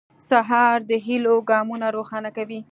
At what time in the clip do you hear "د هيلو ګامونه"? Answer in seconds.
0.89-1.87